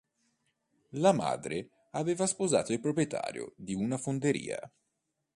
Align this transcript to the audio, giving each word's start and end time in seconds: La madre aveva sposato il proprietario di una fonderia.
La 0.95 1.11
madre 1.11 1.69
aveva 1.91 2.25
sposato 2.25 2.71
il 2.73 2.79
proprietario 2.79 3.53
di 3.55 3.75
una 3.75 3.99
fonderia. 3.99 4.59